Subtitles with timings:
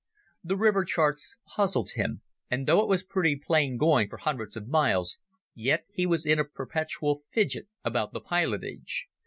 [0.43, 4.67] The river charts puzzled him, and though it was pretty plain going for hundreds of
[4.67, 5.19] miles,
[5.53, 9.05] yet he was in a perpetual fidget about the pilotage.